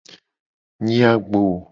Nyi 0.83 0.97
agbo. 1.11 1.41